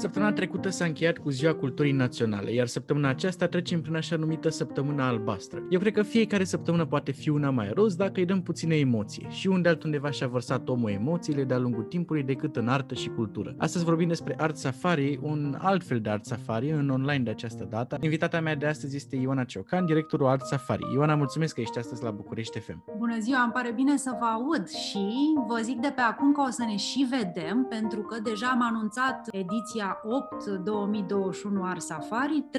[0.00, 4.48] Săptămâna trecută s-a încheiat cu Ziua Culturii Naționale, iar săptămâna aceasta trecem prin așa numită
[4.48, 5.66] săptămână albastră.
[5.70, 9.26] Eu cred că fiecare săptămână poate fi una mai roz dacă îi dăm puține emoție
[9.28, 13.54] și unde altundeva și-a vărsat omul emoțiile de-a lungul timpului decât în artă și cultură.
[13.58, 17.66] Astăzi vorbim despre Art Safari, un alt fel de Art Safari în online de această
[17.70, 17.98] dată.
[18.00, 20.82] Invitata mea de astăzi este Ioana Ciocan, directorul Art Safari.
[20.94, 22.84] Ioana, mulțumesc că ești astăzi la București FM.
[22.98, 25.06] Bună ziua, îmi pare bine să vă aud și
[25.46, 28.62] vă zic de pe acum că o să ne și vedem, pentru că deja am
[28.62, 32.56] anunțat ediția 8 2021 Art Safari, 13-23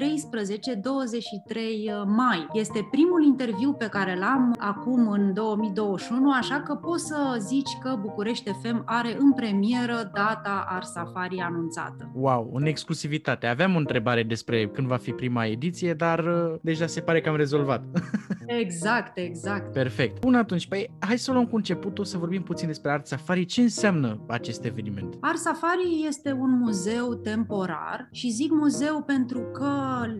[2.06, 2.46] mai.
[2.52, 7.98] Este primul interviu pe care l-am acum în 2021, așa că poți să zici că
[8.00, 12.10] București FM are în premieră data Art Safari anunțată.
[12.14, 13.46] Wow, în exclusivitate.
[13.46, 17.28] Aveam o întrebare despre când va fi prima ediție, dar uh, deja se pare că
[17.28, 17.84] am rezolvat.
[18.62, 19.72] exact, exact.
[19.72, 20.20] Perfect.
[20.20, 23.44] Bun atunci, păi hai să luăm cu începutul să vorbim puțin despre Art Safari.
[23.44, 25.16] Ce înseamnă acest eveniment?
[25.20, 29.70] Art Safari este un muzeu temporar și zic muzeu pentru că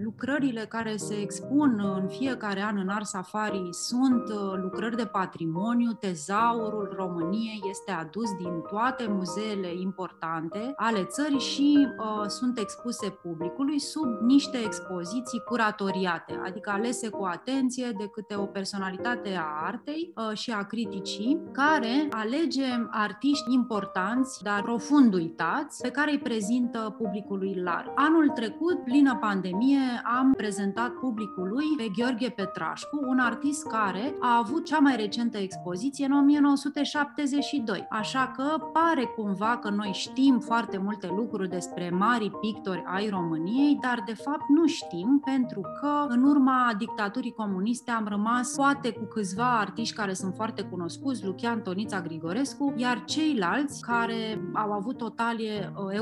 [0.03, 5.93] lucrările care se expun în fiecare an în Art Safari sunt uh, lucrări de patrimoniu,
[5.93, 13.79] tezaurul României este adus din toate muzeele importante ale țării și uh, sunt expuse publicului
[13.79, 20.37] sub niște expoziții curatoriate, adică alese cu atenție de câte o personalitate a artei uh,
[20.37, 27.55] și a criticii, care alege artiști importanți, dar profund uitați, pe care îi prezintă publicului
[27.65, 27.93] larg.
[27.95, 34.65] Anul trecut, plină pandemie, am prezentat publicului pe Gheorghe Petrașcu, un artist care a avut
[34.65, 37.87] cea mai recentă expoziție în 1972.
[37.91, 43.79] Așa că pare cumva că noi știm foarte multe lucruri despre mari pictori ai României,
[43.81, 49.05] dar de fapt nu știm pentru că în urma dictaturii comuniste am rămas poate cu
[49.05, 55.09] câțiva artiști care sunt foarte cunoscuți, Lucian Tonița Grigorescu, iar ceilalți care au avut o
[55.09, 55.95] talie uh,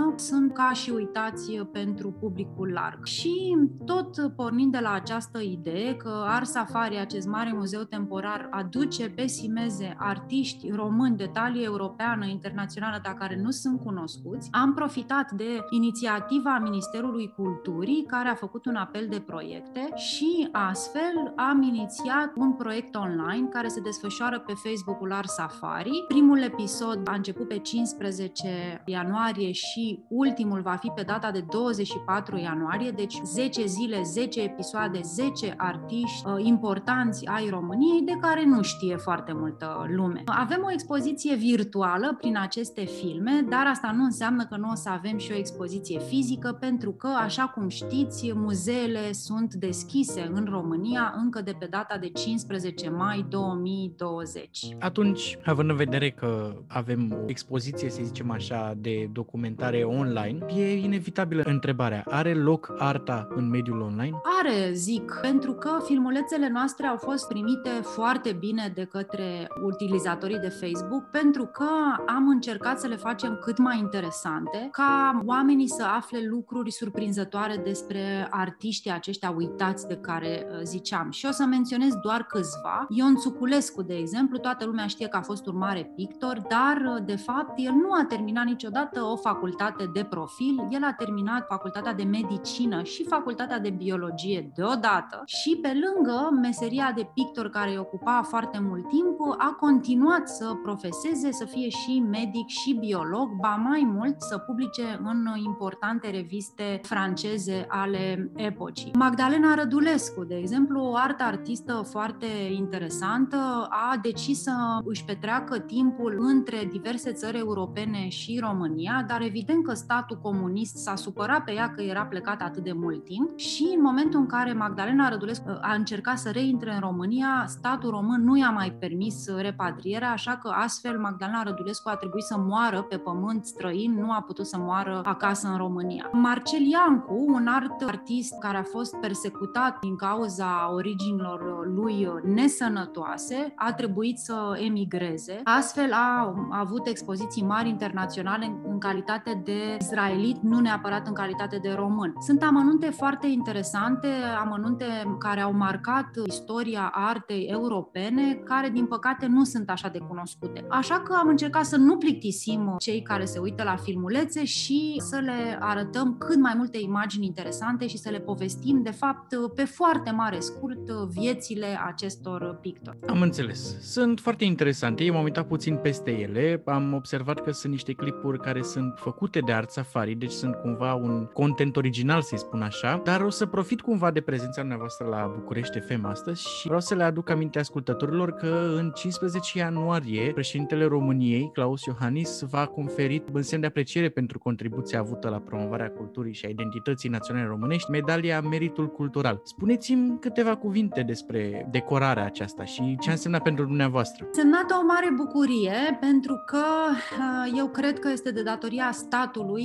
[0.00, 3.04] europeană sunt ca și uitați pentru publicul larg.
[3.04, 9.10] Și tot pornind de la această idee că Art Safari, acest mare muzeu temporar, aduce
[9.10, 15.30] pe simeze artiști români de talie europeană, internațională, dar care nu sunt cunoscuți, am profitat
[15.30, 22.32] de inițiativa Ministerului Culturii, care a făcut un apel de proiecte și astfel am inițiat
[22.36, 26.04] un proiect online care se desfășoară pe Facebook-ul Art Safari.
[26.08, 32.36] Primul episod a început pe 15 ianuarie și ultimul va fi pe data de 24
[32.36, 38.62] ianuarie, deci 10 zile, 10 episoade, 10 artiști uh, importanți ai României de care nu
[38.62, 40.22] știe foarte multă lume.
[40.24, 44.88] Avem o expoziție virtuală prin aceste filme, dar asta nu înseamnă că nu o să
[44.88, 51.14] avem și o expoziție fizică, pentru că, așa cum știți, muzeele sunt deschise în România
[51.16, 54.76] încă de pe data de 15 mai 2020.
[54.78, 60.78] Atunci, având în vedere că avem o expoziție, să zicem așa, de documentare online, e
[60.78, 64.20] inevitabilă întrebarea, are loc arta în mediul online?
[64.40, 70.48] Are, zic, pentru că filmulețele noastre au fost primite foarte bine de către utilizatorii de
[70.48, 71.68] Facebook, pentru că
[72.06, 78.26] am încercat să le facem cât mai interesante, ca oamenii să afle lucruri surprinzătoare despre
[78.30, 81.10] artiștii aceștia uitați de care uh, ziceam.
[81.10, 82.86] Și o să menționez doar câțiva.
[82.88, 87.04] Ion Țuculescu, de exemplu, toată lumea știe că a fost un mare pictor, dar, uh,
[87.04, 91.94] de fapt, el nu a terminat niciodată o facultate de profil, el a terminat facultatea
[91.94, 97.78] de medicină și facultatea de biologie deodată și pe lângă meseria de pictor care îi
[97.78, 103.62] ocupa foarte mult timp, a continuat să profeseze, să fie și medic și biolog, ba
[103.68, 108.90] mai mult să publice în importante reviste franceze ale epocii.
[108.98, 112.26] Magdalena Rădulescu, de exemplu, o artă artistă foarte
[112.56, 114.52] interesantă, a decis să
[114.84, 120.94] își petreacă timpul între diverse țări europene și România, dar evident că statul comunist s-a
[120.94, 124.52] supărat pe ea că era plecat atât de mult timp și în momentul în care
[124.52, 130.10] Magdalena Rădulescu a încercat să reintre în România, statul român nu i-a mai permis repatrierea,
[130.10, 134.46] așa că astfel Magdalena Rădulescu a trebuit să moară pe pământ străin, nu a putut
[134.46, 136.10] să moară acasă în România.
[136.12, 143.72] Marcel Iancu, un alt artist care a fost persecutat din cauza originilor lui nesănătoase, a
[143.72, 145.40] trebuit să emigreze.
[145.44, 149.49] Astfel a, a avut expoziții mari internaționale în calitate de
[149.80, 152.12] israelit, nu neapărat în calitate de român.
[152.18, 154.08] Sunt amănunte foarte interesante,
[154.40, 154.84] amănunte
[155.18, 160.64] care au marcat istoria artei europene, care din păcate nu sunt așa de cunoscute.
[160.68, 165.18] Așa că am încercat să nu plictisim cei care se uită la filmulețe și să
[165.18, 170.10] le arătăm cât mai multe imagini interesante și să le povestim, de fapt, pe foarte
[170.10, 172.98] mare scurt, viețile acestor pictori.
[173.06, 173.92] Am înțeles.
[173.92, 175.04] Sunt foarte interesante.
[175.04, 176.62] Eu m-am uitat puțin peste ele.
[176.66, 180.54] Am observat că sunt niște clipuri care sunt făcute făcute de Art Safari, deci sunt
[180.54, 185.06] cumva un content original, să-i spun așa, dar o să profit cumva de prezența dumneavoastră
[185.06, 190.30] la București FM astăzi și vreau să le aduc aminte ascultătorilor că în 15 ianuarie
[190.32, 195.90] președintele României, Claus Iohannis, va conferit în semn de apreciere pentru contribuția avută la promovarea
[195.90, 199.40] culturii și a identității naționale românești medalia Meritul Cultural.
[199.44, 204.28] Spuneți-mi câteva cuvinte despre decorarea aceasta și ce a însemnat pentru dumneavoastră.
[204.32, 209.18] Semnat o mare bucurie pentru că uh, eu cred că este de datoria statului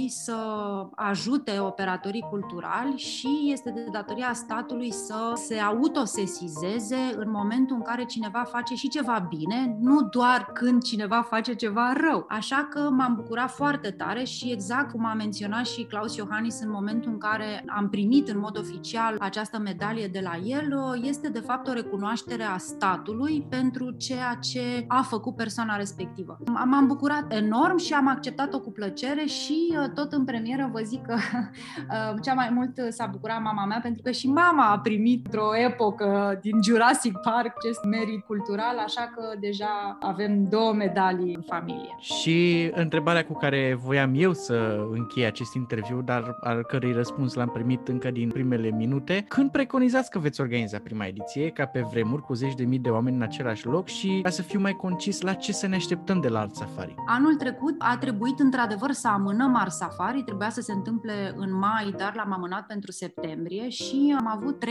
[0.08, 0.36] să
[0.96, 8.06] ajute operatorii culturali și este de datoria statului să se autosesizeze în momentul în care
[8.06, 12.26] cineva face și ceva bine, nu doar când cineva face ceva rău.
[12.30, 16.72] Așa că m-am bucurat foarte tare și exact cum a menționat și Claus Iohannis în
[16.72, 21.40] momentul în care am primit în mod oficial această medalie de la el, este de
[21.40, 26.38] fapt o recunoaștere a statului pentru ceea ce a făcut persoana respectivă.
[26.66, 31.06] M-am bucurat enorm și am acceptat-o cu plăcere și uh, tot în premieră vă zic
[31.06, 31.14] că
[31.44, 35.56] uh, cea mai mult s-a bucurat mama mea pentru că și mama a primit într-o
[35.56, 41.96] epocă din Jurassic Park acest merit cultural, așa că deja avem două medalii în familie.
[42.00, 47.50] Și întrebarea cu care voiam eu să închei acest interviu, dar al cărei răspuns l-am
[47.50, 52.22] primit încă din primele minute, când preconizați că veți organiza prima ediție, ca pe vremuri,
[52.22, 55.22] cu zeci de mii de oameni în același loc și ca să fiu mai concis,
[55.22, 56.96] la ce să ne așteptăm de la Art Safari?
[57.08, 61.94] Anul trecut a trebuit într-adevăr să amânăm Art Safari, trebuia să se întâmple în mai,
[61.98, 64.70] dar l-am amânat pentru septembrie și am avut 33.000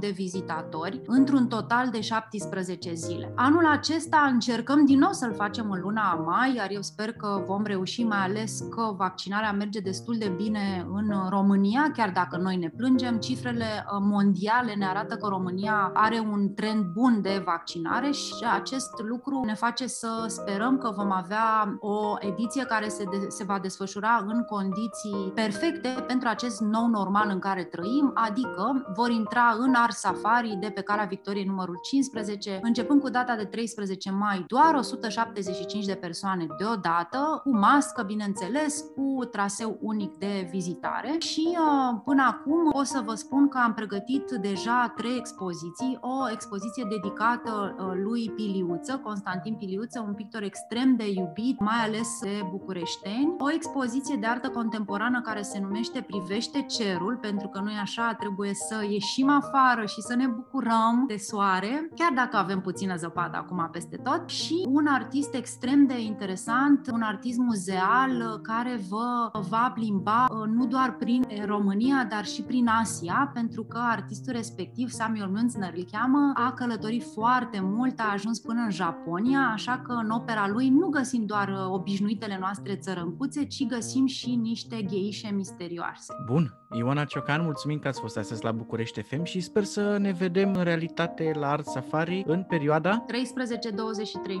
[0.00, 3.32] de vizitatori într-un total de 17 zile.
[3.36, 7.64] Anul acesta încercăm din nou să-l facem în luna mai, iar eu sper că vom
[7.64, 12.68] reuși, mai ales că vaccinarea merge destul de bine în România, chiar dacă noi ne
[12.68, 13.16] plângem.
[13.18, 18.90] Cifrele uh, mondiale ne arată că România are un trend bun de vaccinare și acest
[19.08, 23.51] lucru ne face să sperăm că vom avea o ediție care se, de, se va
[23.58, 29.74] desfășura în condiții perfecte pentru acest nou normal în care trăim, adică vor intra în
[29.74, 34.74] Ar Safari de pe Calea Victoriei numărul 15, începând cu data de 13 mai, doar
[34.74, 41.16] 175 de persoane deodată, cu mască, bineînțeles, cu traseu unic de vizitare.
[41.18, 46.30] Și uh, până acum o să vă spun că am pregătit deja trei expoziții, o
[46.30, 52.46] expoziție dedicată uh, lui Piliuță, Constantin Piliuță, un pictor extrem de iubit, mai ales de
[52.50, 58.14] bucureșteni, o expoziție de artă contemporană care se numește Privește cerul, pentru că noi așa
[58.18, 63.36] trebuie să ieșim afară și să ne bucurăm de soare, chiar dacă avem puțină zăpadă
[63.36, 69.70] acum peste tot, și un artist extrem de interesant, un artist muzeal care vă va
[69.74, 75.28] plimba uh, nu doar prin România, dar și prin Asia, pentru că artistul respectiv, Samuel
[75.28, 80.10] Münzner îl cheamă, a călătorit foarte mult, a ajuns până în Japonia, așa că în
[80.10, 86.14] opera lui nu găsim doar uh, obișnuitele noastre țărâncuțe, ci găsim și niște gheișe misterioase.
[86.26, 90.12] Bun, Ioana Ciocan, mulțumim că ați fost astăzi la București FM și sper să ne
[90.12, 93.14] vedem în realitate la Art Safari în perioada 13-23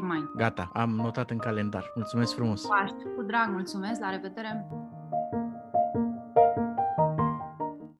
[0.00, 0.30] mai.
[0.36, 1.92] Gata, am notat în calendar.
[1.94, 2.66] Mulțumesc frumos!
[2.66, 4.66] Paști, cu drag, mulțumesc, la revedere!